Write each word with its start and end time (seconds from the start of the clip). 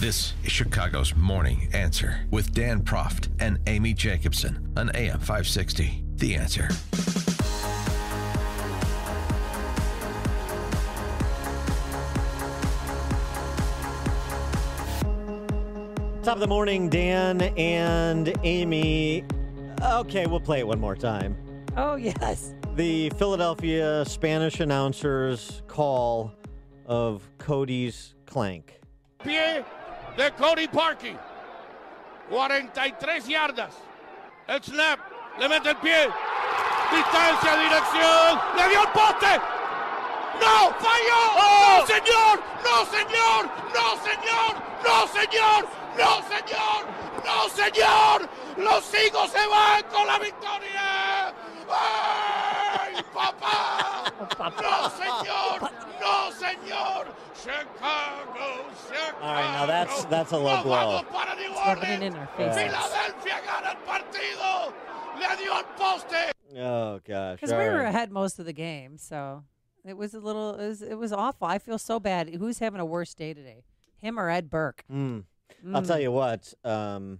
This 0.00 0.34
is 0.44 0.52
Chicago's 0.52 1.16
Morning 1.16 1.68
Answer 1.72 2.20
with 2.30 2.54
Dan 2.54 2.82
Proft 2.82 3.30
and 3.40 3.58
Amy 3.66 3.92
Jacobson 3.92 4.72
on 4.76 4.94
AM 4.94 5.18
560. 5.18 6.04
The 6.14 6.36
Answer. 6.36 6.68
Top 16.22 16.34
of 16.34 16.38
the 16.38 16.46
morning, 16.46 16.88
Dan 16.88 17.40
and 17.58 18.32
Amy. 18.44 19.24
Okay, 19.82 20.26
we'll 20.26 20.38
play 20.38 20.60
it 20.60 20.66
one 20.68 20.78
more 20.78 20.94
time. 20.94 21.36
Oh, 21.76 21.96
yes. 21.96 22.54
The 22.76 23.10
Philadelphia 23.18 24.04
Spanish 24.04 24.60
announcers 24.60 25.62
call 25.66 26.32
of 26.86 27.28
Cody's 27.38 28.14
clank. 28.26 28.78
Pie 29.18 29.64
de 30.18 30.32
Cody 30.32 30.66
Parkey. 30.66 31.16
43 32.28 33.28
yardas. 33.28 33.72
El 34.48 34.62
snap. 34.62 34.98
Le 35.38 35.48
mete 35.48 35.70
el 35.70 35.76
pie. 35.76 36.10
Distancia, 36.90 37.56
dirección. 37.56 38.40
Le 38.56 38.68
dio 38.68 38.82
el 38.82 38.88
poste. 38.88 39.40
¡No! 40.40 40.74
¡Falló! 40.82 41.22
¡No, 41.36 41.86
señor! 41.86 42.40
¡No, 42.64 42.84
señor! 42.86 43.48
¡No, 43.74 43.86
señor! 44.02 44.56
¡No, 44.84 45.06
señor! 45.06 45.68
¡No, 45.96 46.22
señor! 46.28 46.86
¡No, 47.24 47.48
señor! 47.50 48.28
¡Los 48.56 48.94
higos 48.94 49.30
se 49.30 49.46
van 49.46 49.82
con 49.84 50.06
la 50.06 50.18
victoria! 50.18 51.32
¡Ay, 51.70 53.04
papá! 53.14 54.04
¡No, 54.62 54.90
señor! 54.90 55.67
¡No, 56.56 56.64
señor! 56.64 57.06
Chicago, 57.34 58.70
Chicago. 58.88 59.18
All 59.22 59.32
right, 59.34 59.52
now 59.52 59.66
that's 59.66 60.04
that's 60.06 60.32
a 60.32 60.36
low 60.38 60.56
No 60.56 60.62
blow. 60.62 61.02
vamos 61.02 61.04
para 61.12 61.34
New 61.36 61.54
rubbing 61.54 61.90
it 61.90 61.94
Orleans. 61.94 62.02
in 62.04 62.16
our 62.16 62.26
faces. 62.36 62.62
Filadelfia 62.72 63.44
gana 63.44 63.68
el 63.68 63.76
partido. 63.86 64.72
Le 65.18 65.36
dio 65.36 65.52
al 65.52 65.64
poste. 65.76 66.32
Oh 66.56 67.00
gosh. 67.06 67.36
Because 67.36 67.52
all 67.52 67.58
we 67.58 67.64
were 67.66 67.82
ahead 67.82 68.10
most 68.10 68.38
of 68.38 68.46
the 68.46 68.52
game, 68.52 68.96
so 68.98 69.44
it 69.84 69.96
was 69.96 70.14
a 70.14 70.20
little, 70.20 70.54
it 70.56 70.66
was, 70.68 70.82
it 70.82 70.94
was 70.98 71.12
awful. 71.12 71.46
I 71.46 71.58
feel 71.58 71.78
so 71.78 72.00
bad. 72.00 72.28
Who's 72.34 72.58
having 72.58 72.80
a 72.80 72.84
worse 72.86 73.14
day 73.14 73.34
today? 73.34 73.64
Him 73.98 74.18
or 74.18 74.30
Ed 74.30 74.48
Burke? 74.50 74.84
Mm. 74.92 75.24
I'll 75.74 75.82
tell 75.82 75.98
Mm. 75.98 76.02
you 76.02 76.12
what. 76.12 76.54
Um, 76.64 77.18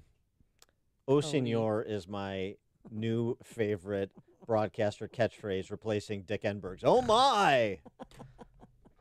O 1.06 1.16
Oh, 1.16 1.20
Senor 1.20 1.82
is 1.82 2.06
my 2.06 2.56
new 2.90 3.36
favorite 3.42 4.10
broadcaster 4.46 5.08
catchphrase, 5.08 5.70
replacing 5.70 6.22
Dick 6.22 6.42
Enberg's. 6.44 6.82
Oh 6.84 7.02
my! 7.02 7.78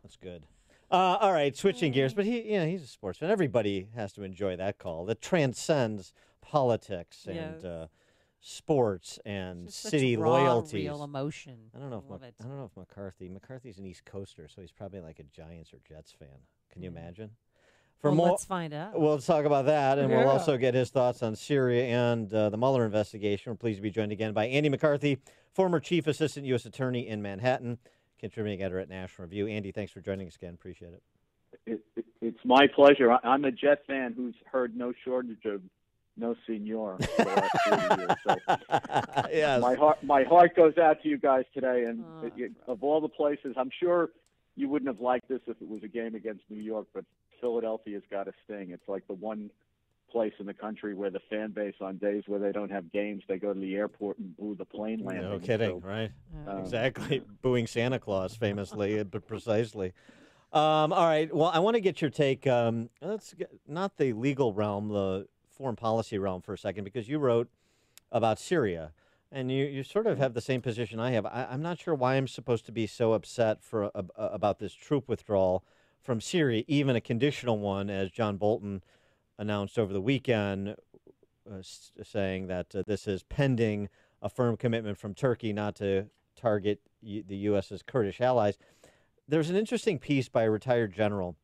That's 0.08 0.16
good. 0.16 0.44
Uh, 0.90 1.18
all 1.20 1.34
right, 1.34 1.54
switching 1.54 1.92
gears, 1.92 2.14
but 2.14 2.24
he, 2.24 2.54
you 2.54 2.60
know, 2.60 2.66
he's 2.66 2.82
a 2.82 2.88
sportsman. 2.88 3.30
Everybody 3.30 3.90
has 3.94 4.14
to 4.14 4.24
enjoy 4.24 4.56
that 4.56 4.78
call. 4.78 5.04
That 5.04 5.22
transcends 5.22 6.14
politics 6.40 7.28
and 7.28 7.66
uh, 7.66 7.88
sports 8.40 9.20
and 9.26 9.66
Just 9.66 9.82
such 9.82 9.92
city 9.92 10.16
raw, 10.16 10.30
loyalties. 10.30 10.74
real 10.76 11.04
emotion. 11.04 11.58
I 11.76 11.80
don't 11.80 11.90
know 11.90 11.98
if 12.06 12.10
Love 12.10 12.24
it. 12.24 12.36
I 12.42 12.48
don't 12.48 12.56
know 12.58 12.64
if 12.72 12.78
McCarthy 12.78 13.28
McCarthy's 13.28 13.80
an 13.80 13.86
East 13.86 14.06
Coaster, 14.06 14.48
so 14.48 14.62
he's 14.62 14.72
probably 14.72 15.02
like 15.02 15.20
a 15.20 15.24
Giants 15.24 15.74
or 15.74 15.80
Jets 15.86 16.14
fan. 16.14 16.30
Can 16.72 16.82
you 16.82 16.90
Mm. 16.90 16.94
imagine? 16.98 17.30
For 18.00 18.12
well, 18.12 18.16
more, 18.16 18.30
let's 18.30 18.46
find 18.46 18.74
out. 18.74 18.98
We'll 18.98 19.18
talk 19.20 19.44
about 19.44 19.66
that, 19.66 20.00
and 20.00 20.10
we'll 20.10 20.22
Yeah. 20.22 20.26
also 20.28 20.56
get 20.56 20.74
his 20.74 20.90
thoughts 20.90 21.22
on 21.22 21.36
Syria 21.36 21.84
and 21.84 22.34
uh, 22.34 22.50
the 22.50 22.58
Mueller 22.58 22.86
investigation. 22.86 23.52
We're 23.52 23.58
pleased 23.58 23.80
to 23.80 23.82
be 23.82 23.92
joined 23.92 24.14
again 24.14 24.32
by 24.32 24.46
Andy 24.46 24.70
McCarthy, 24.70 25.18
former 25.52 25.82
Chief 25.82 26.08
Assistant 26.08 26.46
U.S. 26.46 26.66
Attorney 26.66 27.06
in 27.10 27.22
Manhattan, 27.22 27.78
contributing 28.20 28.62
editor 28.64 28.80
at 28.80 28.90
National 28.90 29.26
Review. 29.28 29.48
Andy, 29.48 29.72
thanks 29.72 29.92
for 29.92 30.02
joining 30.02 30.28
us 30.28 30.36
again. 30.36 30.54
Appreciate 30.54 30.94
it. 30.94 31.04
it, 31.66 31.80
it, 31.96 32.06
it's 32.22 32.40
my 32.46 32.68
pleasure. 32.68 33.12
I, 33.12 33.20
I'm 33.24 33.46
a 33.46 33.52
Jet 33.52 33.86
fan 33.88 34.14
who's 34.16 34.36
heard 34.52 34.76
no 34.76 34.94
shortage 35.06 35.46
of 35.46 35.62
no 36.20 36.36
senor 36.48 36.98
for 37.00 37.24
the 37.24 37.48
last 37.70 37.98
years. 38.00 38.18
So 38.26 39.30
yes. 39.32 39.62
my 39.62 39.76
heart, 39.76 40.04
my 40.04 40.24
heart 40.24 40.56
goes 40.56 40.78
out 40.78 41.02
to 41.04 41.10
you 41.10 41.18
guys 41.18 41.46
today. 41.54 41.84
And 41.84 42.04
Oh, 42.06 42.26
it- 42.26 42.34
it- 42.38 42.52
of 42.68 42.84
all 42.84 43.02
the 43.02 43.10
places, 43.10 43.56
I'm 43.58 43.70
sure 43.80 44.10
you 44.56 44.68
wouldn't 44.68 44.88
have 44.88 45.00
liked 45.02 45.30
this 45.30 45.42
if 45.48 45.62
it 45.62 45.70
was 45.70 45.84
a 45.84 45.88
game 45.88 46.16
against 46.16 46.42
New 46.50 46.62
York, 46.62 46.88
but 46.94 47.06
Philadelphia's 47.40 48.02
got 48.10 48.28
a 48.28 48.34
sting. 48.44 48.72
It's 48.72 48.88
like 48.88 49.06
the 49.08 49.14
one 49.14 49.52
place 50.12 50.34
in 50.40 50.46
the 50.48 50.54
country 50.54 50.96
where 50.96 51.12
the 51.12 51.20
fan 51.30 51.52
base 51.52 51.76
on 51.82 51.98
days 51.98 52.24
where 52.26 52.40
they 52.40 52.52
don't 52.52 52.72
have 52.72 52.92
games, 52.92 53.22
they 53.28 53.38
go 53.38 53.54
to 53.54 53.60
the 53.60 53.76
airport 53.76 54.18
and 54.18 54.36
boo 54.38 54.56
the 54.56 54.66
plane 54.66 55.04
landing. 55.04 55.30
no 55.30 55.38
kidding, 55.38 55.70
So, 55.82 55.88
right? 55.88 56.12
Um, 56.48 56.60
Exactly. 56.60 57.22
Booing 57.42 57.68
Santa 57.68 58.00
Claus, 58.00 58.36
famously, 58.36 59.00
uh, 59.00 59.04
but 59.04 59.28
precisely. 59.28 59.94
Um, 60.54 60.94
all 60.94 61.06
right. 61.06 61.34
Well, 61.34 61.50
I 61.54 61.60
want 61.60 61.76
to 61.76 61.82
get 61.82 62.02
your 62.02 62.10
take. 62.10 62.48
Um, 62.48 62.90
let's 63.02 63.34
get, 63.34 63.52
not 63.68 63.98
the 63.98 64.14
legal 64.14 64.54
realm, 64.54 64.88
the 64.90 65.28
foreign 65.50 65.76
policy 65.76 66.18
realm 66.18 66.42
for 66.42 66.54
a 66.54 66.58
second, 66.58 66.84
because 66.84 67.10
you 67.10 67.20
wrote 67.20 67.50
about 68.12 68.40
Syria, 68.40 68.94
and 69.32 69.52
you, 69.52 69.66
you 69.66 69.84
sort 69.84 70.08
of 70.08 70.18
have 70.18 70.34
the 70.34 70.42
same 70.42 70.62
position 70.62 71.00
I 71.00 71.12
have. 71.12 71.26
I, 71.26 71.48
I'm 71.52 71.62
not 71.62 71.80
sure 71.80 71.94
why 71.94 72.16
I'm 72.16 72.28
supposed 72.28 72.66
to 72.68 72.72
be 72.72 72.88
so 72.88 73.14
upset 73.14 73.62
for 73.62 73.86
uh, 73.94 74.04
about 74.16 74.60
this 74.60 74.74
troop 74.74 75.10
withdrawal 75.10 75.66
from 76.02 76.22
Syria, 76.22 76.64
even 76.68 76.96
a 76.96 77.02
conditional 77.02 77.60
one, 77.60 77.90
as 77.90 78.10
John 78.12 78.38
Bolton 78.38 78.82
announced 79.38 79.78
over 79.78 79.92
the 79.92 80.02
weekend, 80.02 80.78
uh, 81.52 81.58
s- 81.60 81.92
saying 82.04 82.48
that 82.48 82.74
uh, 82.74 82.84
this 82.88 83.06
is 83.08 83.24
pending 83.24 83.90
a 84.22 84.30
firm 84.30 84.56
commitment 84.56 84.98
from 84.98 85.14
Turkey 85.14 85.52
not 85.52 85.76
to 85.76 86.06
target 86.38 86.80
the 87.02 87.36
U.S.'s 87.36 87.82
Kurdish 87.86 88.22
allies. 88.22 88.58
There's 89.28 89.50
an 89.50 89.56
interesting 89.56 90.00
piece 90.00 90.30
by 90.30 90.44
a 90.44 90.50
retired 90.50 90.94
general 90.94 91.36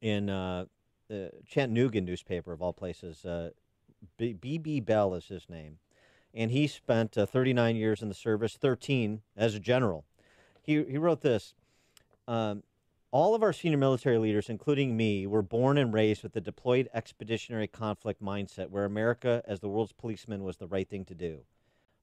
in 0.00 0.28
uh, 0.28 0.66
the 1.08 1.30
Chattanooga 1.46 2.00
newspaper, 2.00 2.52
of 2.52 2.62
all 2.62 2.72
places. 2.72 3.24
Uh, 3.24 3.50
B.B. 4.16 4.80
Bell 4.80 5.14
is 5.14 5.26
his 5.26 5.48
name. 5.48 5.78
And 6.34 6.50
he 6.50 6.66
spent 6.66 7.16
uh, 7.16 7.26
39 7.26 7.76
years 7.76 8.02
in 8.02 8.08
the 8.08 8.14
service, 8.14 8.56
13 8.56 9.20
as 9.36 9.54
a 9.54 9.60
general. 9.60 10.04
He, 10.62 10.82
he 10.84 10.98
wrote 10.98 11.20
this 11.20 11.54
um, 12.26 12.62
All 13.10 13.34
of 13.34 13.42
our 13.42 13.52
senior 13.52 13.78
military 13.78 14.18
leaders, 14.18 14.48
including 14.48 14.96
me, 14.96 15.26
were 15.26 15.42
born 15.42 15.76
and 15.76 15.92
raised 15.92 16.22
with 16.22 16.32
the 16.32 16.40
deployed 16.40 16.88
expeditionary 16.94 17.68
conflict 17.68 18.22
mindset 18.22 18.70
where 18.70 18.84
America, 18.84 19.42
as 19.46 19.60
the 19.60 19.68
world's 19.68 19.92
policeman, 19.92 20.42
was 20.42 20.56
the 20.56 20.66
right 20.66 20.88
thing 20.88 21.04
to 21.04 21.14
do. 21.14 21.40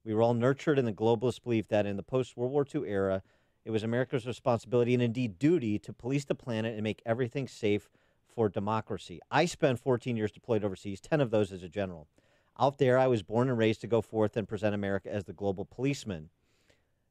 We 0.04 0.14
were 0.14 0.22
all 0.22 0.34
nurtured 0.34 0.78
in 0.78 0.84
the 0.84 0.92
globalist 0.92 1.42
belief 1.42 1.68
that 1.68 1.86
in 1.86 1.96
the 1.96 2.02
post 2.02 2.36
World 2.36 2.52
War 2.52 2.66
II 2.74 2.88
era, 2.88 3.22
it 3.64 3.70
was 3.70 3.82
America's 3.82 4.26
responsibility 4.26 4.94
and 4.94 5.02
indeed 5.02 5.38
duty 5.38 5.78
to 5.80 5.92
police 5.92 6.24
the 6.24 6.34
planet 6.34 6.74
and 6.74 6.82
make 6.82 7.02
everything 7.04 7.46
safe 7.46 7.90
for 8.34 8.48
democracy. 8.48 9.20
I 9.30 9.44
spent 9.44 9.78
14 9.78 10.16
years 10.16 10.30
deployed 10.30 10.64
overseas, 10.64 11.00
10 11.00 11.20
of 11.20 11.30
those 11.30 11.52
as 11.52 11.62
a 11.62 11.68
general. 11.68 12.06
Out 12.58 12.78
there, 12.78 12.98
I 12.98 13.06
was 13.06 13.22
born 13.22 13.48
and 13.48 13.58
raised 13.58 13.80
to 13.82 13.86
go 13.86 14.00
forth 14.00 14.36
and 14.36 14.48
present 14.48 14.74
America 14.74 15.12
as 15.12 15.24
the 15.24 15.32
global 15.32 15.64
policeman. 15.64 16.30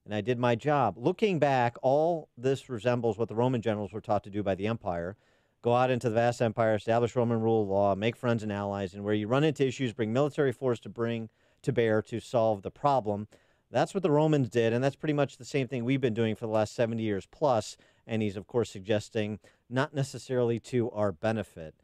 And 0.05 0.13
I 0.13 0.21
did 0.21 0.39
my 0.39 0.55
job. 0.55 0.95
Looking 0.97 1.37
back, 1.37 1.77
all 1.81 2.29
this 2.37 2.69
resembles 2.69 3.17
what 3.17 3.27
the 3.27 3.35
Roman 3.35 3.61
generals 3.61 3.93
were 3.93 4.01
taught 4.01 4.23
to 4.23 4.29
do 4.29 4.41
by 4.41 4.55
the 4.55 4.67
empire 4.67 5.15
go 5.61 5.75
out 5.75 5.91
into 5.91 6.09
the 6.09 6.15
vast 6.15 6.41
empire, 6.41 6.75
establish 6.75 7.15
Roman 7.15 7.41
rule 7.41 7.63
of 7.63 7.67
law, 7.67 7.95
make 7.95 8.15
friends 8.15 8.43
and 8.43 8.51
allies, 8.51 8.93
and 8.93 9.03
where 9.03 9.13
you 9.13 9.27
run 9.27 9.43
into 9.43 9.67
issues, 9.67 9.93
bring 9.93 10.13
military 10.13 10.51
force 10.51 10.79
to 10.81 10.89
bring 10.89 11.29
to 11.63 11.73
bear 11.73 12.01
to 12.03 12.19
solve 12.19 12.61
the 12.61 12.71
problem. 12.71 13.27
That's 13.71 13.93
what 13.93 14.03
the 14.03 14.11
Romans 14.11 14.49
did, 14.49 14.73
and 14.73 14.83
that's 14.83 14.95
pretty 14.95 15.13
much 15.13 15.37
the 15.37 15.45
same 15.45 15.67
thing 15.67 15.85
we've 15.85 16.01
been 16.01 16.13
doing 16.13 16.35
for 16.35 16.47
the 16.47 16.51
last 16.51 16.73
70 16.75 17.03
years 17.03 17.27
plus. 17.29 17.77
And 18.07 18.21
he's, 18.21 18.35
of 18.35 18.47
course, 18.47 18.71
suggesting 18.71 19.39
not 19.69 19.93
necessarily 19.93 20.59
to 20.59 20.89
our 20.91 21.11
benefit. 21.11 21.75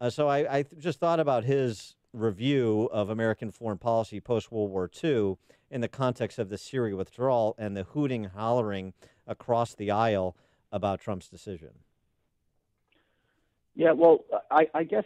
Uh, 0.00 0.10
so 0.10 0.28
I, 0.28 0.58
I 0.58 0.64
just 0.78 1.00
thought 1.00 1.18
about 1.18 1.44
his 1.44 1.96
review 2.12 2.88
of 2.92 3.10
American 3.10 3.50
foreign 3.50 3.78
policy 3.78 4.20
post 4.20 4.52
World 4.52 4.70
War 4.70 4.88
II 5.02 5.36
in 5.70 5.80
the 5.80 5.88
context 5.88 6.38
of 6.38 6.50
the 6.50 6.58
Syria 6.58 6.94
withdrawal 6.94 7.54
and 7.58 7.76
the 7.76 7.84
hooting 7.84 8.24
hollering 8.24 8.92
across 9.26 9.74
the 9.74 9.90
aisle 9.90 10.36
about 10.70 11.00
Trump's 11.00 11.28
decision. 11.28 11.70
Yeah, 13.74 13.92
well, 13.92 14.24
I, 14.50 14.68
I 14.74 14.84
guess 14.84 15.04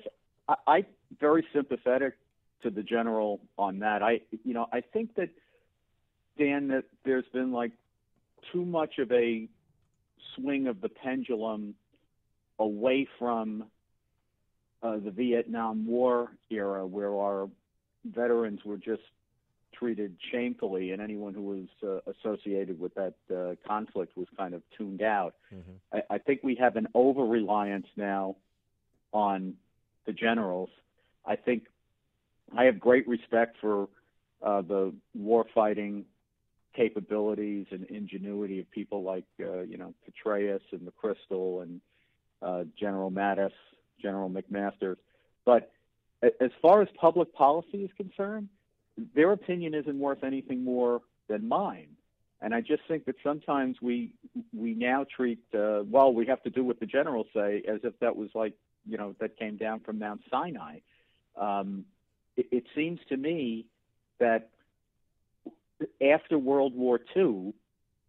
I, 0.49 0.56
I'm 0.67 0.87
very 1.20 1.46
sympathetic 1.52 2.14
to 2.62 2.70
the 2.70 2.82
general 2.82 3.41
on 3.58 3.81
that. 3.81 4.03
I, 4.03 4.20
you 4.44 4.55
know, 4.55 4.67
I 4.73 4.81
think 4.81 5.14
that 5.17 5.31
Dan, 6.38 6.69
that 6.69 6.85
there's 7.05 7.25
been 7.32 7.53
like 7.53 7.73
too 8.53 8.64
much 8.64 8.99
of 8.99 9.11
a 9.12 9.49
swing 10.35 10.67
of 10.67 10.81
the 10.81 10.88
pendulum 10.88 11.75
away 12.58 13.06
from 13.19 13.64
uh, 14.82 14.99
the 14.99 15.11
Vietnam 15.11 15.87
War 15.87 16.31
era, 16.50 16.87
where 16.87 17.14
our 17.14 17.49
veterans 18.05 18.61
were 18.64 18.76
just 18.76 19.02
treated 19.73 20.17
shamefully, 20.32 20.93
and 20.93 21.02
anyone 21.02 21.35
who 21.35 21.43
was 21.43 21.67
uh, 21.82 22.11
associated 22.11 22.79
with 22.81 22.94
that 22.94 23.14
uh, 23.35 23.55
conflict 23.67 24.17
was 24.17 24.26
kind 24.37 24.55
of 24.55 24.62
tuned 24.76 25.02
out. 25.02 25.35
I, 25.93 26.14
I 26.14 26.19
think 26.19 26.41
we 26.43 26.55
have 26.56 26.76
an 26.76 26.88
over 26.94 27.25
reliance 27.25 27.87
now 27.97 28.37
on 29.12 29.55
the 30.06 30.12
generals. 30.12 30.70
I 31.26 31.37
think 31.37 31.64
I 32.56 32.64
have 32.64 32.81
great 32.81 33.06
respect 33.08 33.56
for 33.61 33.88
uh, 34.43 34.62
the 34.62 34.93
war 35.14 35.47
fighting 35.55 36.05
capabilities 36.75 37.67
and 37.70 37.85
ingenuity 37.85 38.61
of 38.61 38.70
people 38.70 39.03
like 39.03 39.25
uh, 39.41 39.61
you 39.61 39.79
know 39.79 39.94
Petraeus 40.05 40.61
and 40.73 40.82
McChrystal 40.82 41.62
and 41.62 41.81
uh, 42.43 42.64
General 42.79 43.11
Mattis, 43.11 43.53
General 44.00 44.31
McMaster. 44.31 44.97
But 45.44 45.73
as 46.23 46.50
far 46.61 46.82
as 46.82 46.88
public 47.00 47.32
policy 47.35 47.85
is 47.85 47.91
concerned, 47.97 48.49
their 49.14 49.32
opinion 49.32 49.75
isn't 49.75 49.99
worth 49.99 50.25
anything 50.25 50.64
more 50.64 51.02
than 51.29 51.49
mine. 51.49 51.88
And 52.41 52.55
I 52.55 52.61
just 52.61 52.82
think 52.87 53.06
that 53.06 53.17
sometimes 53.25 53.76
we 53.81 54.12
we 54.55 54.75
now 54.75 55.06
treat 55.17 55.41
uh, 55.55 55.82
well, 55.91 56.12
we 56.12 56.26
have 56.26 56.43
to 56.43 56.50
do 56.50 56.62
what 56.64 56.79
the 56.79 56.87
generals 56.87 57.26
say, 57.35 57.62
as 57.67 57.81
if 57.82 57.99
that 58.00 58.14
was 58.14 58.29
like 58.35 58.52
you 58.85 58.99
know 58.99 59.14
that 59.20 59.38
came 59.38 59.56
down 59.56 59.81
from 59.81 59.99
Mount 59.99 60.20
Sinai. 60.31 60.79
Um, 61.37 61.85
it, 62.37 62.47
it 62.50 62.65
seems 62.75 63.00
to 63.09 63.17
me 63.17 63.67
that 64.19 64.49
after 66.03 66.38
World 66.38 66.75
War 66.75 67.00
II, 67.17 67.53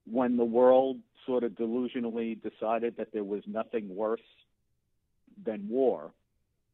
when 0.09 0.37
the 0.37 0.45
world 0.45 0.97
sort 1.25 1.43
of 1.43 1.51
delusionally 1.51 2.41
decided 2.41 2.95
that 2.97 3.11
there 3.11 3.23
was 3.23 3.43
nothing 3.45 3.93
worse 3.93 4.21
than 5.45 5.67
war, 5.69 6.11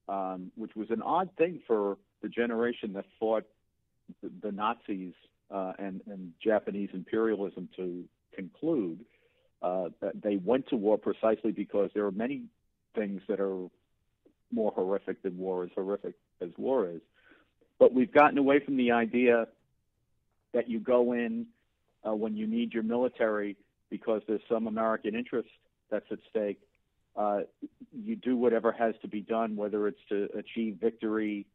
um, 0.07 0.51
which 0.55 0.75
was 0.75 0.89
an 0.91 1.01
odd 1.01 1.29
thing 1.37 1.59
for 1.65 1.97
the 2.21 2.29
generation 2.29 2.93
that 2.93 3.05
fought 3.19 3.43
the, 4.21 4.29
the 4.41 4.51
Nazis 4.51 5.13
uh, 5.49 5.73
and, 5.79 6.01
and 6.05 6.33
Japanese 6.43 6.89
imperialism 6.93 7.67
to 7.75 8.03
conclude. 8.35 8.99
Uh, 9.61 9.87
that 10.01 10.21
they 10.21 10.35
went 10.35 10.67
to 10.67 10.75
war 10.75 10.97
precisely 10.97 11.53
because 11.53 11.89
there 11.93 12.05
are 12.05 12.11
many 12.11 12.41
things 12.95 13.21
that 13.29 13.39
are 13.39 13.69
more 14.51 14.73
horrific 14.75 15.23
than 15.23 15.37
war, 15.37 15.63
as 15.63 15.69
horrific 15.73 16.15
as 16.41 16.49
war 16.57 16.89
is. 16.89 16.99
But 17.79 17.93
we've 17.93 18.11
gotten 18.11 18.37
away 18.37 18.59
from 18.59 18.77
the 18.77 18.91
idea 18.91 19.47
that 20.53 20.69
you 20.69 20.79
go 20.79 21.13
in 21.13 21.47
uh, 22.07 22.13
when 22.13 22.35
you 22.37 22.47
need 22.47 22.73
your 22.73 22.83
military 22.83 23.57
because 23.89 24.21
there's 24.27 24.41
some 24.49 24.67
American 24.67 25.15
interest 25.15 25.49
that's 25.89 26.05
at 26.11 26.19
stake. 26.29 26.59
Uh, 27.15 27.41
you 27.93 28.15
do 28.15 28.35
whatever 28.35 28.71
has 28.71 28.95
to 29.01 29.07
be 29.07 29.21
done, 29.21 29.55
whether 29.55 29.87
it's 29.87 29.99
to 30.09 30.27
achieve 30.37 30.77
victory 30.81 31.45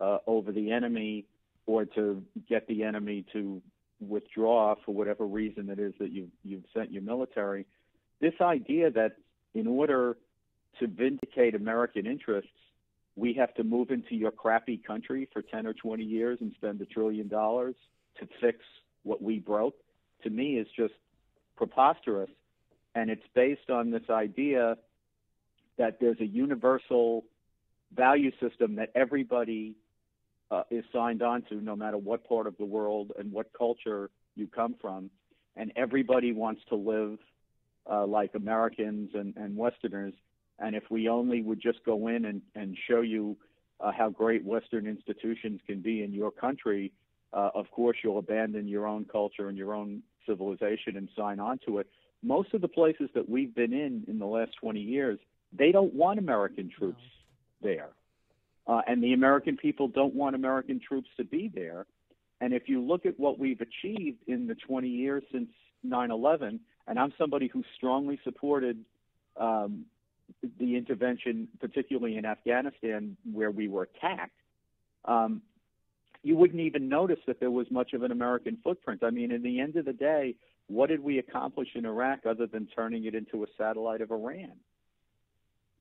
uh, 0.00 0.18
over 0.26 0.52
the 0.52 0.70
enemy 0.72 1.26
or 1.66 1.84
to 1.84 2.22
get 2.48 2.66
the 2.68 2.82
enemy 2.82 3.24
to 3.32 3.60
withdraw 4.00 4.74
for 4.84 4.94
whatever 4.94 5.26
reason 5.26 5.68
it 5.70 5.78
is 5.78 5.92
that 5.98 6.12
you've, 6.12 6.30
you've 6.44 6.64
sent 6.74 6.92
your 6.92 7.02
military. 7.02 7.66
This 8.20 8.34
idea 8.40 8.90
that 8.90 9.16
in 9.54 9.66
order 9.66 10.16
to 10.80 10.86
vindicate 10.86 11.54
American 11.54 12.06
interests, 12.06 12.50
we 13.16 13.32
have 13.34 13.54
to 13.54 13.64
move 13.64 13.90
into 13.90 14.14
your 14.14 14.30
crappy 14.30 14.76
country 14.76 15.28
for 15.32 15.42
10 15.42 15.66
or 15.66 15.72
20 15.72 16.04
years 16.04 16.38
and 16.40 16.52
spend 16.54 16.80
a 16.82 16.86
trillion 16.86 17.28
dollars 17.28 17.74
to 18.20 18.28
fix 18.40 18.58
what 19.02 19.22
we 19.22 19.38
broke, 19.38 19.76
to 20.22 20.30
me 20.30 20.58
is 20.58 20.66
just 20.76 20.94
preposterous. 21.56 22.30
And 22.94 23.10
it's 23.10 23.26
based 23.34 23.70
on 23.70 23.90
this 23.90 24.08
idea 24.10 24.76
that 25.78 25.98
there's 26.00 26.20
a 26.20 26.26
universal 26.26 27.24
value 27.94 28.32
system 28.40 28.76
that 28.76 28.90
everybody 28.94 29.74
uh, 30.50 30.62
is 30.70 30.84
signed 30.92 31.22
on 31.22 31.42
to, 31.42 31.56
no 31.56 31.76
matter 31.76 31.98
what 31.98 32.28
part 32.28 32.46
of 32.46 32.56
the 32.58 32.64
world 32.64 33.12
and 33.18 33.32
what 33.32 33.50
culture 33.56 34.10
you 34.34 34.46
come 34.46 34.74
from. 34.80 35.10
And 35.56 35.72
everybody 35.76 36.32
wants 36.32 36.62
to 36.68 36.76
live 36.76 37.18
uh, 37.90 38.06
like 38.06 38.34
Americans 38.34 39.10
and, 39.14 39.34
and 39.36 39.56
Westerners. 39.56 40.14
And 40.58 40.74
if 40.74 40.84
we 40.90 41.08
only 41.08 41.42
would 41.42 41.60
just 41.60 41.84
go 41.84 42.08
in 42.08 42.24
and, 42.24 42.42
and 42.54 42.76
show 42.88 43.02
you 43.02 43.36
uh, 43.80 43.92
how 43.92 44.08
great 44.08 44.44
Western 44.44 44.86
institutions 44.86 45.60
can 45.66 45.80
be 45.80 46.02
in 46.02 46.12
your 46.12 46.30
country, 46.30 46.92
uh, 47.32 47.50
of 47.54 47.70
course 47.70 47.98
you'll 48.02 48.18
abandon 48.18 48.66
your 48.66 48.86
own 48.86 49.04
culture 49.04 49.48
and 49.48 49.58
your 49.58 49.74
own 49.74 50.02
civilization 50.26 50.96
and 50.96 51.08
sign 51.16 51.38
on 51.38 51.58
to 51.66 51.78
it. 51.78 51.86
Most 52.22 52.54
of 52.54 52.60
the 52.62 52.68
places 52.68 53.10
that 53.14 53.28
we've 53.28 53.54
been 53.54 53.72
in 53.72 54.04
in 54.08 54.18
the 54.18 54.26
last 54.26 54.52
20 54.60 54.80
years, 54.80 55.18
they 55.52 55.72
don't 55.72 55.94
want 55.94 56.18
American 56.18 56.70
troops 56.70 57.02
no. 57.62 57.68
there. 57.68 57.88
Uh, 58.66 58.80
and 58.88 59.02
the 59.02 59.12
American 59.12 59.56
people 59.56 59.86
don't 59.88 60.14
want 60.14 60.34
American 60.34 60.80
troops 60.80 61.08
to 61.16 61.24
be 61.24 61.50
there. 61.54 61.86
And 62.40 62.52
if 62.52 62.68
you 62.68 62.82
look 62.82 63.06
at 63.06 63.18
what 63.18 63.38
we've 63.38 63.60
achieved 63.60 64.18
in 64.26 64.46
the 64.46 64.54
20 64.54 64.88
years 64.88 65.22
since 65.30 65.48
9 65.84 66.10
11, 66.10 66.60
and 66.88 66.98
I'm 66.98 67.12
somebody 67.18 67.48
who 67.48 67.62
strongly 67.76 68.18
supported 68.24 68.84
um, 69.36 69.84
the 70.58 70.76
intervention, 70.76 71.48
particularly 71.60 72.16
in 72.16 72.24
Afghanistan, 72.24 73.16
where 73.32 73.50
we 73.50 73.68
were 73.68 73.88
attacked, 73.94 74.38
um, 75.04 75.42
you 76.22 76.36
wouldn't 76.36 76.60
even 76.60 76.88
notice 76.88 77.18
that 77.26 77.40
there 77.40 77.50
was 77.50 77.70
much 77.70 77.92
of 77.92 78.02
an 78.02 78.10
American 78.10 78.58
footprint. 78.62 79.02
I 79.04 79.10
mean, 79.10 79.30
in 79.30 79.42
the 79.42 79.60
end 79.60 79.76
of 79.76 79.84
the 79.84 79.92
day, 79.92 80.34
what 80.66 80.88
did 80.88 81.00
we 81.00 81.18
accomplish 81.18 81.68
in 81.74 81.86
Iraq 81.86 82.26
other 82.26 82.46
than 82.46 82.66
turning 82.66 83.04
it 83.04 83.14
into 83.14 83.44
a 83.44 83.46
satellite 83.56 84.00
of 84.00 84.10
Iran? 84.10 84.52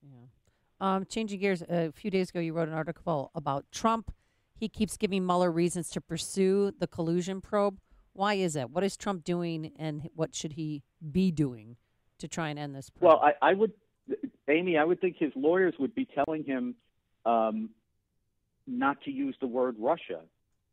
Yeah. 0.03 0.27
Um, 0.79 1.05
changing 1.05 1.39
gears, 1.39 1.63
a 1.63 1.91
few 1.91 2.11
days 2.11 2.29
ago, 2.29 2.39
you 2.39 2.53
wrote 2.53 2.67
an 2.67 2.75
article 2.75 3.31
about 3.33 3.65
Trump. 3.71 4.13
He 4.53 4.69
keeps 4.69 4.97
giving 4.97 5.25
Mueller 5.25 5.51
reasons 5.51 5.89
to 5.91 6.01
pursue 6.01 6.71
the 6.77 6.87
collusion 6.87 7.41
probe. 7.41 7.79
Why 8.13 8.35
is 8.35 8.53
that? 8.53 8.69
What 8.69 8.83
is 8.83 8.95
Trump 8.95 9.23
doing, 9.23 9.71
and 9.79 10.09
what 10.15 10.35
should 10.35 10.53
he 10.53 10.83
be 11.11 11.31
doing 11.31 11.77
to 12.19 12.27
try 12.27 12.49
and 12.49 12.59
end 12.59 12.75
this? 12.75 12.89
Probe? 12.89 13.07
Well, 13.07 13.21
I, 13.21 13.49
I 13.49 13.53
would, 13.53 13.71
Amy, 14.47 14.77
I 14.77 14.83
would 14.83 15.01
think 15.01 15.17
his 15.17 15.31
lawyers 15.35 15.73
would 15.79 15.95
be 15.95 16.07
telling 16.13 16.43
him 16.43 16.75
um, 17.25 17.69
not 18.67 19.01
to 19.03 19.11
use 19.11 19.35
the 19.41 19.47
word 19.47 19.75
Russia 19.79 20.21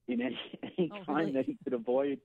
in 0.08 0.20
any, 0.20 0.38
any 0.78 0.90
oh, 0.92 1.04
time 1.04 1.16
really? 1.16 1.32
that 1.32 1.44
he 1.46 1.56
could 1.64 1.72
avoid 1.72 2.20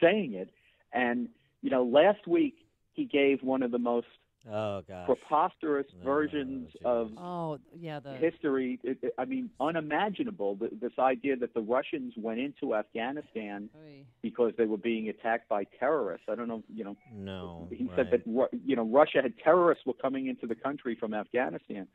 saying 0.00 0.34
it. 0.34 0.50
And 0.92 1.28
you 1.62 1.70
know, 1.70 1.84
last 1.84 2.26
week 2.26 2.56
he 2.92 3.04
gave 3.04 3.42
one 3.42 3.62
of 3.62 3.70
the 3.70 3.78
most 3.78 4.06
oh, 4.50 4.82
gosh. 4.88 5.06
preposterous 5.06 5.86
Oh, 6.00 6.04
versions 6.04 6.72
geez. 6.72 6.82
of 6.84 7.10
oh, 7.18 7.58
yeah, 7.78 8.00
the 8.00 8.14
history. 8.14 8.78
It, 8.82 8.98
it- 9.02 9.14
I 9.18 9.24
mean, 9.24 9.50
unimaginable. 9.60 10.56
Th- 10.56 10.72
This 10.80 10.92
idea 10.98 11.36
that 11.36 11.54
the 11.54 11.60
Russians 11.60 12.14
went 12.16 12.40
into 12.40 12.74
Afghanistan 12.74 13.68
Oy. 13.76 14.04
because 14.22 14.52
they 14.58 14.64
were 14.66 14.76
being 14.78 15.08
attacked 15.08 15.48
by 15.48 15.64
terrorists. 15.78 16.26
I 16.30 16.34
don't 16.34 16.48
know. 16.48 16.62
You 16.74 16.84
know, 16.84 16.96
No. 17.14 17.68
he 17.70 17.84
right. 17.84 17.96
said 17.96 18.10
that 18.12 18.50
you 18.64 18.76
know 18.76 18.84
Russia 18.84 19.22
had 19.22 19.34
terrorists 19.42 19.84
were 19.86 19.94
coming 19.94 20.26
into 20.26 20.46
the 20.46 20.54
country 20.56 20.94
from 20.98 21.14
Afghanistan. 21.14 21.86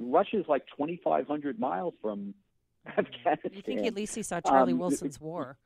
Russia 0.00 0.38
is 0.40 0.46
like 0.48 0.64
2,500 0.76 1.58
miles 1.58 1.94
from 2.00 2.34
Afghanistan. 2.86 3.50
You 3.52 3.62
think 3.62 3.86
at 3.86 3.94
least 3.94 4.14
he 4.14 4.22
saw 4.22 4.40
Charlie 4.40 4.72
Um, 4.72 4.78
Wilson's 4.78 5.20
war? 5.20 5.58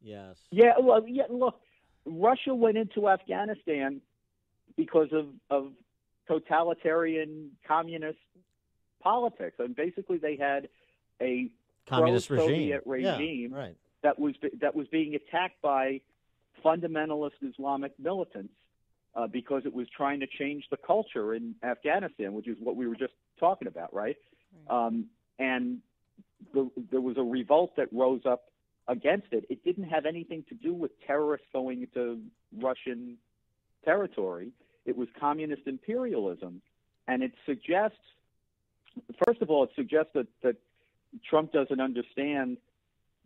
Yes. 0.00 0.36
Yeah, 0.50 0.72
well, 0.80 1.02
yeah. 1.06 1.24
Look, 1.30 1.60
Russia 2.04 2.54
went 2.54 2.76
into 2.76 3.08
Afghanistan 3.08 4.00
because 4.76 5.08
of 5.12 5.26
of 5.50 5.72
totalitarian 6.26 7.50
communist 7.66 8.18
politics, 9.02 9.56
and 9.58 9.76
basically 9.76 10.18
they 10.18 10.36
had 10.36 10.68
a 11.20 11.50
Communist 11.86 12.28
pro-Soviet 12.28 12.82
regime. 12.86 13.04
Yeah, 13.04 13.12
regime 13.12 13.52
right. 13.52 13.76
that 14.02 14.18
was 14.18 14.34
that 14.60 14.74
was 14.74 14.86
being 14.88 15.14
attacked 15.14 15.60
by 15.62 16.00
fundamentalist 16.64 17.32
Islamic 17.42 17.92
militants 17.98 18.54
uh, 19.14 19.26
because 19.26 19.62
it 19.66 19.74
was 19.74 19.86
trying 19.94 20.20
to 20.20 20.26
change 20.26 20.64
the 20.70 20.78
culture 20.78 21.34
in 21.34 21.54
Afghanistan, 21.62 22.32
which 22.32 22.48
is 22.48 22.56
what 22.60 22.76
we 22.76 22.86
were 22.86 22.96
just 22.96 23.12
talking 23.38 23.68
about, 23.68 23.92
right? 23.94 24.16
Um, 24.68 25.06
and 25.38 25.78
the, 26.52 26.70
there 26.90 27.00
was 27.00 27.16
a 27.18 27.22
revolt 27.22 27.76
that 27.76 27.88
rose 27.92 28.22
up 28.24 28.44
against 28.88 29.28
it. 29.32 29.44
It 29.50 29.64
didn't 29.64 29.84
have 29.84 30.06
anything 30.06 30.44
to 30.48 30.54
do 30.54 30.72
with 30.72 30.90
terrorists 31.06 31.46
going 31.52 31.82
into 31.82 32.20
Russian 32.60 33.18
territory. 33.84 34.52
It 34.84 34.96
was 34.96 35.08
communist 35.18 35.62
imperialism, 35.66 36.62
and 37.08 37.22
it 37.22 37.32
suggests, 37.46 37.98
first 39.26 39.40
of 39.42 39.50
all, 39.50 39.64
it 39.64 39.70
suggests 39.74 40.10
that, 40.14 40.26
that 40.42 40.56
Trump 41.28 41.52
doesn't 41.52 41.80
understand 41.80 42.58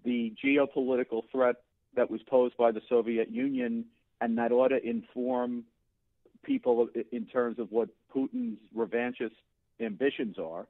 the 0.05 0.33
geopolitical 0.43 1.23
threat 1.33 1.57
that 1.97 2.11
was 2.11 2.23
posed 2.23 2.57
by 2.57 2.71
the 2.71 2.81
Soviet 2.89 3.31
Union, 3.31 3.87
and 4.21 4.39
that 4.39 4.53
ought 4.53 4.69
to 4.69 4.85
inform 4.85 5.65
people 6.45 6.89
in 7.13 7.27
terms 7.27 7.59
of 7.59 7.73
what 7.73 7.89
Putin's 8.15 8.59
revanchist 8.77 9.35
ambitions 9.81 10.37
are. 10.39 10.67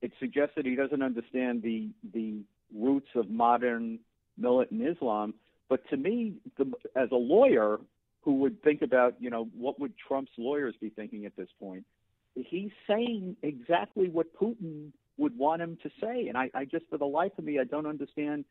It 0.00 0.12
suggests 0.18 0.54
that 0.56 0.66
he 0.66 0.74
doesn't 0.74 1.02
understand 1.02 1.62
the 1.62 1.90
the 2.12 2.40
roots 2.74 3.08
of 3.14 3.30
modern 3.30 4.00
militant 4.36 4.82
Islam. 4.82 5.34
But 5.68 5.88
to 5.90 5.96
me, 5.96 6.34
the, 6.58 6.72
as 6.96 7.10
a 7.12 7.16
lawyer 7.16 7.78
who 8.22 8.34
would 8.36 8.62
think 8.62 8.82
about, 8.82 9.14
you 9.20 9.30
know, 9.30 9.48
what 9.56 9.78
would 9.80 9.94
Trump's 9.96 10.32
lawyers 10.38 10.74
be 10.80 10.90
thinking 10.90 11.26
at 11.26 11.36
this 11.36 11.48
point? 11.60 11.84
He's 12.34 12.70
saying 12.86 13.36
exactly 13.42 14.08
what 14.08 14.34
Putin 14.34 14.92
would 15.18 15.36
want 15.36 15.60
him 15.60 15.76
to 15.82 15.90
say, 16.00 16.28
and 16.28 16.38
I, 16.38 16.50
I 16.54 16.64
just, 16.64 16.86
for 16.88 16.98
the 16.98 17.04
life 17.04 17.32
of 17.36 17.44
me, 17.44 17.58
I 17.58 17.64
don't 17.64 17.86
understand 17.86 18.44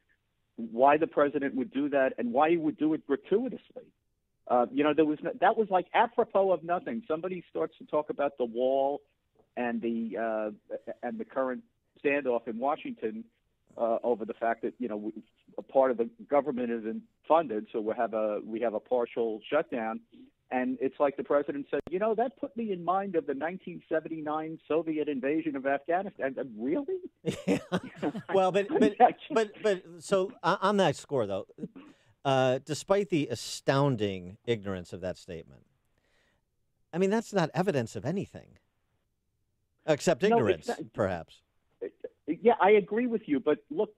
why 0.56 0.98
the 0.98 1.08
president 1.08 1.56
would 1.56 1.72
do 1.74 1.90
that 1.90 2.14
and 2.18 2.32
why 2.32 2.52
he 2.52 2.58
would 2.58 2.78
do 2.78 2.94
it 2.94 3.08
gratuitously. 3.08 3.86
Uh, 4.48 4.66
you 4.72 4.84
know, 4.84 4.94
there 4.94 5.06
was 5.06 5.18
no, 5.24 5.32
that 5.40 5.58
was 5.58 5.70
like 5.70 5.88
apropos 5.94 6.52
of 6.52 6.64
nothing. 6.64 7.04
Somebody 7.08 7.44
starts 7.50 7.78
to 7.78 7.86
talk 7.86 8.10
about 8.10 8.38
the 8.38 8.46
wall 8.46 9.02
and 9.56 9.82
the 9.82 10.18
uh, 10.18 10.76
and 11.04 11.18
the 11.18 11.26
current 11.26 11.64
standoff 12.04 12.48
in 12.48 12.58
Washington 12.58 13.24
uh, 13.78 13.98
over 14.04 14.26
the 14.26 14.34
fact 14.34 14.64
that 14.64 14.74
you 14.78 14.88
know 14.88 15.12
a 15.58 15.62
part 15.62 15.92
of 15.92 15.98
the 15.98 16.10
government 16.30 16.72
isn't 16.72 17.02
funded, 17.28 17.68
so 17.72 17.80
we 17.82 17.94
have 17.96 18.14
a 18.14 18.40
we 18.46 18.60
have 18.62 18.74
a 18.74 18.80
partial 18.80 19.40
shutdown, 19.50 20.00
And 20.52 20.78
it's 20.82 21.00
like 21.00 21.16
the 21.16 21.24
president 21.24 21.68
said, 21.72 21.80
you 21.90 22.00
know, 22.00 22.14
that 22.16 22.38
put 22.38 22.56
me 22.58 22.72
in 22.74 22.84
mind 22.84 23.16
of 23.16 23.26
the 23.26 23.34
1979 23.34 24.60
Soviet 24.68 25.08
invasion 25.08 25.56
of 25.56 25.66
Afghanistan. 25.66 26.36
And 26.38 26.52
really? 26.58 27.00
Yeah. 27.48 27.60
well, 28.34 28.52
but 28.52 28.68
but 28.68 28.94
but 29.32 29.52
but 29.64 29.84
so 30.00 30.34
on 30.44 30.78
that 30.78 30.96
score 30.96 31.26
though, 31.26 31.48
uh, 32.26 32.60
despite 32.66 33.10
the 33.10 33.28
astounding 33.32 34.38
ignorance 34.46 34.92
of 34.94 35.02
that 35.02 35.18
statement, 35.18 35.66
I 36.94 36.98
mean 36.98 37.10
that's 37.10 37.32
not 37.34 37.50
evidence 37.54 37.96
of 37.96 38.06
anything, 38.06 38.58
except 39.86 40.22
No, 40.24 40.28
ignorance, 40.28 40.68
not- 40.68 40.94
perhaps. 40.94 41.42
Yeah, 42.28 42.54
I 42.62 42.72
agree 42.72 43.08
with 43.08 43.24
you, 43.28 43.40
but 43.42 43.58
look, 43.70 43.94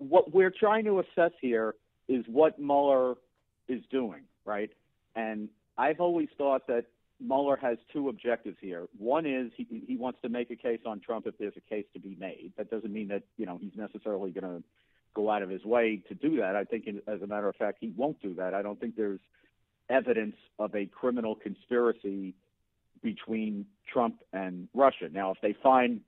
what 0.00 0.32
we're 0.32 0.50
trying 0.50 0.84
to 0.86 0.98
assess 1.00 1.32
here 1.40 1.74
is 2.08 2.24
what 2.26 2.58
Mueller 2.58 3.14
is 3.68 3.82
doing, 3.90 4.22
right? 4.44 4.70
And 5.14 5.48
I've 5.76 6.00
always 6.00 6.28
thought 6.36 6.66
that 6.66 6.86
Mueller 7.20 7.56
has 7.56 7.76
two 7.92 8.08
objectives 8.08 8.56
here. 8.60 8.88
One 8.98 9.26
is 9.26 9.52
he, 9.56 9.66
he 9.86 9.96
wants 9.96 10.18
to 10.22 10.28
make 10.28 10.50
a 10.50 10.56
case 10.56 10.80
on 10.86 11.00
Trump 11.00 11.26
if 11.26 11.36
there's 11.38 11.56
a 11.56 11.60
case 11.60 11.84
to 11.92 12.00
be 12.00 12.16
made. 12.18 12.52
That 12.56 12.70
doesn't 12.70 12.92
mean 12.92 13.08
that 13.08 13.22
you 13.36 13.46
know 13.46 13.58
he's 13.60 13.76
necessarily 13.76 14.30
going 14.30 14.44
to 14.44 14.64
go 15.14 15.30
out 15.30 15.42
of 15.42 15.50
his 15.50 15.64
way 15.64 16.02
to 16.08 16.14
do 16.14 16.38
that. 16.38 16.56
I 16.56 16.64
think, 16.64 16.88
as 17.06 17.20
a 17.20 17.26
matter 17.26 17.48
of 17.48 17.56
fact, 17.56 17.78
he 17.80 17.92
won't 17.94 18.20
do 18.22 18.34
that. 18.34 18.54
I 18.54 18.62
don't 18.62 18.80
think 18.80 18.96
there's 18.96 19.20
evidence 19.90 20.36
of 20.58 20.74
a 20.74 20.86
criminal 20.86 21.34
conspiracy 21.34 22.34
between 23.02 23.66
Trump 23.92 24.20
and 24.32 24.68
Russia. 24.74 25.08
Now, 25.12 25.32
if 25.32 25.38
they 25.42 25.54
find 25.62 26.00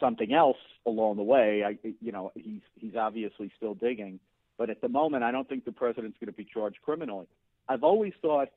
something 0.00 0.32
else 0.32 0.56
along 0.86 1.16
the 1.16 1.22
way, 1.22 1.62
I, 1.64 1.78
you 2.00 2.12
know, 2.12 2.32
he's 2.34 2.60
he's 2.76 2.96
obviously 2.96 3.50
still 3.56 3.74
digging. 3.74 4.20
But 4.56 4.70
at 4.70 4.80
the 4.80 4.88
moment, 4.88 5.24
I 5.24 5.32
don't 5.32 5.48
think 5.48 5.64
the 5.64 5.72
president's 5.72 6.18
going 6.18 6.32
to 6.32 6.36
be 6.36 6.44
charged 6.44 6.78
criminally. 6.82 7.26
I've 7.68 7.82
always 7.82 8.12
thought 8.22 8.48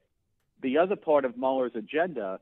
the 0.62 0.78
other 0.78 0.96
part 0.96 1.26
of 1.26 1.38
Mueller's 1.38 1.76
agenda, 1.76 2.40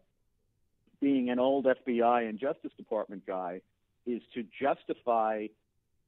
being 1.01 1.29
an 1.29 1.39
old 1.39 1.65
FBI 1.65 2.27
and 2.27 2.39
Justice 2.39 2.71
Department 2.77 3.25
guy, 3.25 3.61
is 4.05 4.21
to 4.33 4.43
justify 4.61 5.47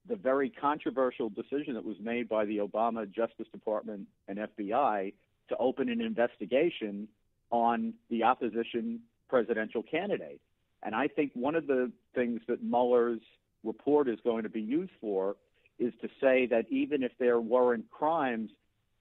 the 0.07 0.15
very 0.15 0.49
controversial 0.49 1.29
decision 1.29 1.73
that 1.73 1.85
was 1.85 1.97
made 1.99 2.29
by 2.29 2.45
the 2.45 2.57
Obama 2.57 3.09
Justice 3.09 3.47
Department 3.51 4.07
and 4.27 4.39
FBI 4.39 5.13
to 5.49 5.57
open 5.57 5.89
an 5.89 6.01
investigation 6.01 7.07
on 7.49 7.93
the 8.09 8.23
opposition 8.23 9.01
presidential 9.29 9.83
candidate. 9.83 10.41
And 10.83 10.95
I 10.95 11.07
think 11.07 11.31
one 11.33 11.55
of 11.55 11.67
the 11.67 11.91
things 12.15 12.41
that 12.47 12.63
Mueller's 12.63 13.21
report 13.63 14.07
is 14.07 14.19
going 14.23 14.43
to 14.43 14.49
be 14.49 14.61
used 14.61 14.91
for 15.01 15.35
is 15.79 15.93
to 16.01 16.07
say 16.21 16.45
that 16.47 16.65
even 16.69 17.03
if 17.03 17.11
there 17.19 17.39
weren't 17.39 17.89
crimes, 17.91 18.51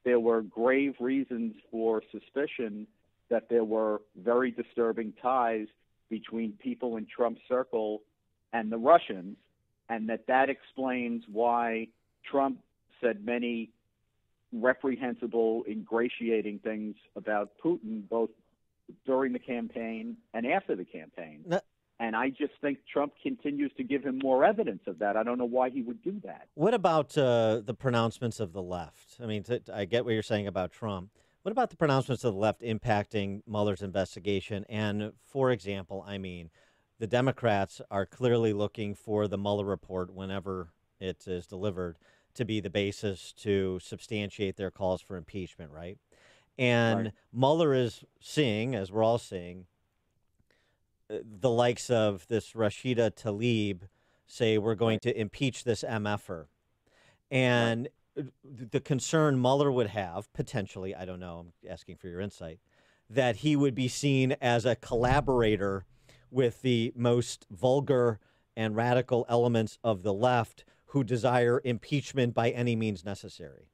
there 0.05 0.21
were 0.21 0.43
grave 0.43 0.95
reasons 1.01 1.55
for 1.71 2.03
suspicion 2.13 2.87
that 3.29 3.49
there 3.49 3.65
were 3.65 4.03
very 4.17 4.51
disturbing 4.51 5.13
ties 5.21 5.67
between 6.09 6.53
people 6.53 6.97
in 6.97 7.07
Trump's 7.07 7.41
circle 7.49 8.03
and 8.53 8.71
the 8.71 8.77
Russians, 8.77 9.37
and 9.89 10.09
that 10.09 10.27
that 10.29 10.49
explains 10.49 11.25
why 11.31 11.89
Trump 12.31 12.59
said 13.01 13.25
many 13.25 13.71
reprehensible, 14.53 15.65
ingratiating 15.69 16.61
things 16.61 16.95
about 17.17 17.51
Putin, 17.63 18.09
both 18.09 18.31
during 19.05 19.33
the 19.33 19.39
campaign 19.39 20.17
and 20.35 20.47
after 20.47 20.77
the 20.77 20.85
campaign. 20.85 21.43
No- 21.47 21.61
And 21.99 22.15
I 22.15 22.29
just 22.31 22.53
think 22.61 22.79
Trump 22.93 23.15
continues 23.23 23.73
to 23.79 23.85
give 23.85 24.05
him 24.05 24.19
more 24.23 24.45
evidence 24.45 24.83
of 24.87 24.99
that. 24.99 25.17
I 25.17 25.23
don't 25.23 25.39
know 25.39 25.47
why 25.47 25.71
he 25.71 25.83
would 25.83 26.03
do 26.03 26.21
that. 26.25 26.49
What 26.55 26.75
about 26.75 27.17
uh, 27.17 27.63
the 27.65 27.75
pronouncements 27.75 28.39
of 28.39 28.53
the 28.53 28.63
left? 28.63 29.17
I 29.23 29.27
mean, 29.27 29.43
t- 29.43 29.61
I 29.73 29.87
get 29.87 30.05
what 30.05 30.13
you're 30.15 30.23
saying 30.23 30.47
about 30.47 30.73
Trump. 30.73 31.11
What 31.43 31.53
about 31.53 31.71
the 31.71 31.77
pronouncements 31.77 32.23
of 32.25 32.35
the 32.35 32.39
left 32.41 32.61
impacting 32.61 33.43
Mueller's 33.47 33.81
investigation? 33.83 34.65
And 34.69 35.13
for 35.25 35.51
example, 35.53 36.05
I 36.07 36.19
mean, 36.19 36.51
the 36.99 37.07
Democrats 37.07 37.81
are 37.91 38.05
clearly 38.05 38.53
looking 38.53 38.95
for 38.95 39.29
the 39.29 39.39
Mueller 39.39 39.65
report 39.65 40.13
whenever 40.13 40.69
it 41.01 41.27
is 41.27 41.47
delivered 41.47 41.99
to 42.35 42.45
be 42.45 42.61
the 42.61 42.69
basis 42.71 43.33
to 43.33 43.79
substantiate 43.81 44.57
their 44.57 44.71
calls 44.71 45.01
for 45.01 45.17
impeachment, 45.17 45.71
right? 45.71 45.99
And 46.59 47.05
Right. 47.05 47.13
Mueller 47.33 47.75
is 47.75 48.05
seeing, 48.21 48.75
as 48.75 48.91
we're 48.91 49.05
all 49.05 49.19
seeing, 49.19 49.67
uh, 51.11 51.19
the 51.25 51.51
likes 51.51 51.91
of 51.91 52.27
this 52.29 52.53
Rashida 52.53 53.11
Tlaib 53.11 53.83
say 54.27 54.59
we're 54.59 54.75
going 54.75 54.99
to 55.01 55.19
impeach 55.19 55.65
this 55.65 55.85
MFer. 55.87 56.47
And 57.31 57.89
uh, 58.19 58.23
the 58.45 58.81
concern 58.81 59.41
Mueller 59.41 59.71
would 59.71 59.89
have, 59.89 60.33
potentially, 60.33 60.95
I 60.95 61.05
don't 61.05 61.21
know, 61.21 61.47
I'm 61.65 61.71
asking 61.71 61.97
for 61.97 62.09
your 62.09 62.21
insight, 62.21 62.59
that 63.09 63.37
he 63.37 63.55
would 63.55 63.75
be 63.75 63.89
seen 63.89 64.37
as 64.41 64.65
a 64.65 64.75
collaborator 64.75 65.85
with 66.31 66.63
the 66.63 66.93
most 66.97 67.47
vulgar 67.51 68.19
and 68.57 68.75
radical 68.75 69.27
elements 69.29 69.79
of 69.85 70.03
the 70.03 70.13
left 70.15 70.65
who 70.87 71.05
desire 71.05 71.61
impeachment 71.65 72.35
by 72.35 72.51
any 72.51 72.75
means 72.75 73.05
necessary. 73.05 73.69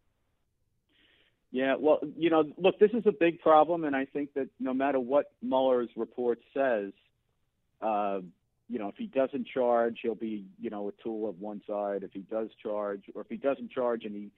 Yeah, 1.53 1.77
well, 1.79 2.01
you 2.17 2.31
know, 2.31 2.45
look, 2.57 2.79
this 2.79 2.93
is 2.95 3.05
a 3.07 3.13
big 3.13 3.41
problem, 3.41 3.85
and 3.85 3.95
I 3.95 4.07
think 4.07 4.33
that 4.35 4.49
no 4.59 4.73
matter 4.73 4.99
what 4.99 5.33
Mueller's 5.43 5.91
report 5.97 6.41
says, 6.55 6.93
uh, 7.83 8.21
you 8.71 8.79
know, 8.79 8.89
if 8.89 8.97
he 8.97 9.07
doesn't 9.07 9.47
charge, 9.47 9.99
he'll 10.03 10.15
be, 10.15 10.47
you 10.59 10.71
know, 10.71 10.89
a 10.89 11.03
tool 11.03 11.29
of 11.29 11.39
one 11.41 11.61
side. 11.69 12.05
If 12.05 12.13
he 12.13 12.21
does 12.21 12.49
charge, 12.63 13.03
or 13.15 13.21
if 13.21 13.29
he 13.29 13.37
doesn't 13.37 13.71
charge 13.71 14.07
and 14.07 14.15
he, 14.15 14.31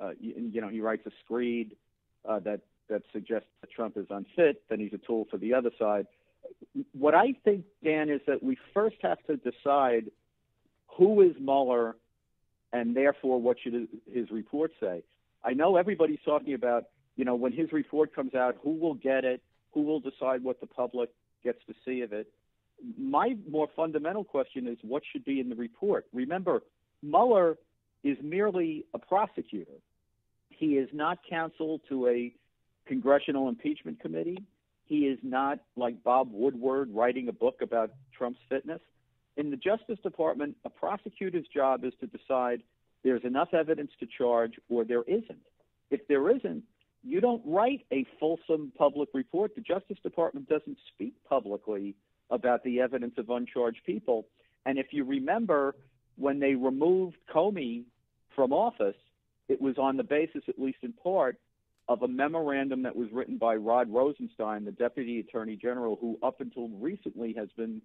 uh, 0.00 0.12
y- 0.22 0.32
you 0.52 0.62
know, 0.62 0.68
he 0.68 0.80
writes 0.80 1.06
a 1.06 1.10
screed 1.22 1.76
uh, 2.26 2.38
that 2.40 2.60
that 2.88 3.02
suggests 3.12 3.48
that 3.60 3.70
Trump 3.70 3.96
is 3.96 4.06
unfit, 4.10 4.62
then 4.70 4.80
he's 4.80 4.92
a 4.94 4.98
tool 4.98 5.26
for 5.30 5.36
the 5.36 5.52
other 5.54 5.70
side. 5.78 6.06
What 6.92 7.14
I 7.14 7.34
think, 7.44 7.64
Dan, 7.82 8.08
is 8.10 8.20
that 8.26 8.42
we 8.42 8.56
first 8.72 8.96
have 9.02 9.18
to 9.26 9.36
decide 9.36 10.10
who 10.88 11.20
is 11.22 11.34
Mueller, 11.40 11.96
and 12.72 12.96
therefore 12.96 13.40
what 13.40 13.58
should 13.62 13.88
his 14.12 14.30
report 14.30 14.72
say. 14.80 15.02
I 15.44 15.52
know 15.52 15.76
everybody's 15.76 16.18
talking 16.24 16.54
about, 16.54 16.84
you 17.16 17.24
know, 17.24 17.34
when 17.34 17.52
his 17.52 17.72
report 17.72 18.14
comes 18.14 18.34
out, 18.34 18.56
who 18.62 18.72
will 18.72 18.94
get 18.94 19.24
it, 19.24 19.42
who 19.72 19.82
will 19.82 20.00
decide 20.00 20.42
what 20.42 20.60
the 20.60 20.66
public 20.66 21.10
gets 21.42 21.58
to 21.66 21.74
see 21.84 22.00
of 22.00 22.12
it. 22.12 22.28
My 22.98 23.36
more 23.48 23.68
fundamental 23.76 24.24
question 24.24 24.66
is 24.66 24.78
what 24.82 25.02
should 25.12 25.24
be 25.24 25.40
in 25.40 25.48
the 25.48 25.54
report. 25.54 26.06
Remember, 26.12 26.62
Mueller 27.02 27.58
is 28.02 28.16
merely 28.22 28.84
a 28.94 28.98
prosecutor. 28.98 29.78
He 30.48 30.76
is 30.76 30.88
not 30.92 31.18
counsel 31.28 31.80
to 31.88 32.08
a 32.08 32.34
congressional 32.86 33.48
impeachment 33.48 34.00
committee. 34.00 34.38
He 34.86 35.06
is 35.06 35.18
not 35.22 35.60
like 35.76 36.02
Bob 36.02 36.28
Woodward 36.30 36.90
writing 36.92 37.28
a 37.28 37.32
book 37.32 37.60
about 37.62 37.90
Trump's 38.16 38.40
fitness. 38.48 38.80
In 39.36 39.50
the 39.50 39.56
Justice 39.56 39.98
Department, 40.02 40.56
a 40.64 40.70
prosecutor's 40.70 41.46
job 41.52 41.84
is 41.84 41.92
to 42.00 42.06
decide 42.06 42.62
there's 43.04 43.24
enough 43.24 43.52
evidence 43.52 43.90
to 44.00 44.06
charge 44.06 44.54
or 44.68 44.84
there 44.84 45.02
isn't. 45.02 45.46
If 45.90 46.06
there 46.08 46.30
isn't, 46.34 46.64
you 47.02 47.20
don't 47.20 47.42
write 47.44 47.84
a 47.92 48.06
fulsome 48.18 48.72
public 48.76 49.10
report. 49.12 49.54
The 49.54 49.60
Justice 49.60 49.98
Department 50.02 50.48
doesn't 50.48 50.78
speak 50.94 51.14
publicly 51.28 51.94
about 52.30 52.64
the 52.64 52.80
evidence 52.80 53.14
of 53.18 53.28
uncharged 53.28 53.84
people. 53.84 54.26
And 54.64 54.78
if 54.78 54.86
you 54.90 55.04
remember, 55.04 55.76
when 56.16 56.40
they 56.40 56.54
removed 56.54 57.16
Comey 57.32 57.84
from 58.34 58.52
office, 58.52 58.96
it 59.48 59.60
was 59.60 59.76
on 59.78 59.98
the 59.98 60.02
basis, 60.02 60.42
at 60.48 60.58
least 60.58 60.78
in 60.82 60.94
part, 60.94 61.36
of 61.86 62.02
a 62.02 62.08
memorandum 62.08 62.82
that 62.82 62.96
was 62.96 63.08
written 63.12 63.36
by 63.36 63.54
Rod 63.56 63.92
Rosenstein, 63.92 64.64
the 64.64 64.72
Deputy 64.72 65.20
Attorney 65.20 65.56
General, 65.56 65.98
who 66.00 66.18
up 66.22 66.40
until 66.40 66.68
recently 66.68 67.34
has 67.34 67.48
been 67.56 67.82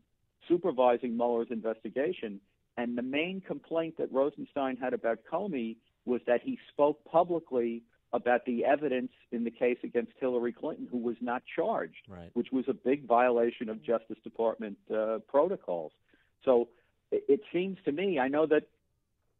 supervising 0.47 1.17
Mueller's 1.17 1.49
investigation. 1.51 2.39
And 2.79 2.97
the 2.97 3.01
main 3.01 3.41
complaint 3.41 3.97
that 3.97 4.11
Rosenstein 4.11 4.77
had 4.77 4.93
about 4.93 5.19
Comey 5.31 5.75
was 6.05 6.21
that 6.27 6.41
he 6.41 6.57
spoke 6.71 7.03
publicly 7.03 7.83
about 8.13 8.45
the 8.45 8.65
evidence 8.65 9.11
in 9.31 9.43
the 9.43 9.51
case 9.51 9.77
against 9.83 10.13
Hillary 10.19 10.53
Clinton, 10.53 10.87
who 10.89 10.97
was 10.97 11.17
not 11.21 11.43
charged, 11.55 12.03
Right. 12.07 12.31
which 12.33 12.51
was 12.51 12.65
a 12.67 12.73
big 12.73 13.05
violation 13.05 13.69
of 13.69 13.83
Justice 13.83 14.17
Department 14.23 14.77
uh, 14.91 15.19
protocols. 15.27 15.91
So 16.45 16.69
it, 17.11 17.23
it 17.27 17.41
seems 17.53 17.77
to 17.85 17.91
me, 17.91 18.17
I 18.17 18.29
know 18.29 18.45
that 18.47 18.63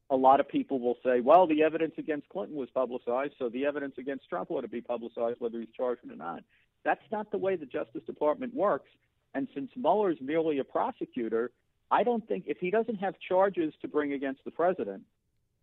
a 0.09 0.15
lot 0.15 0.39
of 0.39 0.47
people 0.49 0.79
will 0.79 0.97
say, 1.03 1.19
well, 1.21 1.47
the 1.47 1.63
evidence 1.63 1.93
against 1.97 2.27
Clinton 2.29 2.57
was 2.57 2.69
publicized, 2.81 3.33
so 3.39 3.47
the 3.49 3.65
evidence 3.65 3.95
against 3.97 4.27
Trump 4.29 4.51
ought 4.51 4.61
to 4.61 4.67
be 4.67 4.81
publicized, 4.81 5.39
whether 5.39 5.59
he's 5.59 5.69
charged 5.75 6.01
or 6.09 6.15
not. 6.15 6.43
That's 6.83 7.07
not 7.11 7.31
the 7.31 7.37
way 7.37 7.55
the 7.55 7.65
Justice 7.65 8.03
Department 8.05 8.53
works. 8.53 8.89
And 9.33 9.47
since 9.53 9.71
Mueller 9.75 10.11
is 10.11 10.17
merely 10.21 10.59
a 10.59 10.63
prosecutor, 10.63 11.51
I 11.91 12.03
don't 12.03 12.27
think 12.27 12.45
if 12.47 12.57
he 12.59 12.69
doesn't 12.71 12.95
have 12.97 13.15
charges 13.27 13.73
to 13.81 13.87
bring 13.87 14.13
against 14.13 14.43
the 14.45 14.51
president, 14.51 15.03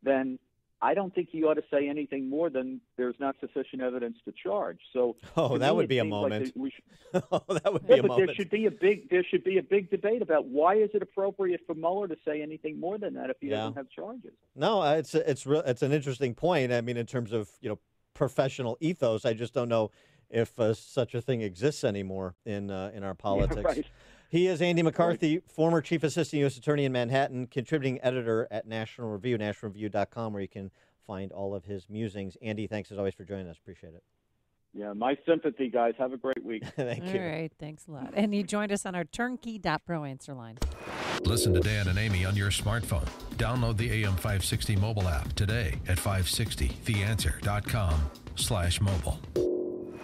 then 0.02 0.38
I 0.82 0.92
don't 0.94 1.14
think 1.14 1.28
he 1.30 1.42
ought 1.44 1.54
to 1.54 1.62
say 1.70 1.88
anything 1.88 2.28
more 2.28 2.50
than 2.50 2.80
there's 2.96 3.14
not 3.18 3.36
sufficient 3.40 3.80
evidence 3.80 4.18
to 4.26 4.32
charge. 4.32 4.78
So 4.92 5.16
Oh, 5.36 5.56
that 5.58 5.70
me, 5.70 5.76
would 5.76 5.88
be 5.88 5.98
a 5.98 6.04
like 6.04 6.10
moment. 6.10 6.52
we 6.56 6.70
should, 6.70 7.22
oh, 7.32 7.42
that 7.48 7.72
would 7.72 7.86
be 7.86 7.94
yeah, 7.94 8.00
a 8.00 8.02
but 8.02 8.08
moment. 8.08 8.26
there 8.28 8.34
should 8.34 8.50
be 8.50 8.66
a 8.66 8.70
big 8.70 9.08
there 9.08 9.24
should 9.24 9.44
be 9.44 9.58
a 9.58 9.62
big 9.62 9.90
debate 9.90 10.20
about 10.20 10.46
why 10.46 10.74
is 10.76 10.90
it 10.92 11.00
appropriate 11.02 11.60
for 11.66 11.74
Mueller 11.74 12.08
to 12.08 12.16
say 12.26 12.42
anything 12.42 12.78
more 12.78 12.98
than 12.98 13.14
that 13.14 13.30
if 13.30 13.36
he 13.40 13.48
Yeah. 13.48 13.56
doesn't 13.58 13.76
have 13.76 13.88
charges. 13.90 14.32
No, 14.54 14.82
uh, 14.82 14.94
it's 14.96 15.14
it's 15.14 15.46
real. 15.46 15.60
It's 15.64 15.82
an 15.82 15.92
interesting 15.92 16.34
point. 16.34 16.72
I 16.72 16.80
mean, 16.82 16.96
in 16.96 17.06
terms 17.06 17.32
of 17.32 17.48
you 17.60 17.68
know 17.70 17.78
professional 18.14 18.76
ethos, 18.80 19.24
I 19.24 19.32
just 19.32 19.54
don't 19.54 19.68
know 19.68 19.90
if 20.28 20.58
uh, 20.58 20.74
such 20.74 21.14
a 21.14 21.20
thing 21.22 21.40
exists 21.40 21.84
anymore 21.84 22.34
in 22.44 22.70
uh, 22.70 22.90
in 22.94 23.02
our 23.04 23.14
politics. 23.28 23.64
right. 23.64 23.86
He 24.28 24.48
is 24.48 24.60
Andy 24.60 24.82
McCarthy, 24.82 25.40
former 25.46 25.80
Chief 25.80 26.02
Assistant 26.02 26.40
U.S. 26.40 26.56
Attorney 26.56 26.84
in 26.84 26.90
Manhattan, 26.92 27.46
contributing 27.46 28.00
editor 28.02 28.48
at 28.50 28.66
National 28.66 29.08
Review, 29.10 29.38
nationalreview.com, 29.38 30.32
where 30.32 30.42
you 30.42 30.48
can 30.48 30.70
find 31.06 31.30
all 31.32 31.54
of 31.54 31.64
his 31.64 31.88
musings. 31.88 32.36
Andy, 32.42 32.66
thanks 32.66 32.90
as 32.90 32.98
always 32.98 33.14
for 33.14 33.22
joining 33.24 33.46
us. 33.48 33.56
Appreciate 33.56 33.94
it. 33.94 34.02
Yeah, 34.74 34.92
my 34.92 35.16
sympathy, 35.24 35.70
guys. 35.70 35.94
Have 35.98 36.12
a 36.12 36.18
great 36.18 36.44
week. 36.44 36.62
Thank 36.76 37.04
All 37.04 37.10
you. 37.10 37.20
right, 37.20 37.50
thanks 37.58 37.86
a 37.88 37.92
lot. 37.92 38.12
And 38.14 38.34
you 38.34 38.42
joined 38.42 38.72
us 38.72 38.84
on 38.84 38.94
our 38.94 39.04
turnkey.pro 39.04 40.04
answer 40.04 40.34
line. 40.34 40.58
Listen 41.24 41.54
to 41.54 41.60
Dan 41.60 41.88
and 41.88 41.98
Amy 41.98 42.26
on 42.26 42.36
your 42.36 42.50
smartphone. 42.50 43.08
Download 43.36 43.78
the 43.78 44.02
AM560 44.02 44.78
mobile 44.78 45.08
app 45.08 45.32
today 45.32 45.76
at 45.88 45.96
560theanswer.com 45.96 48.10
slash 48.34 48.80
mobile. 48.82 49.18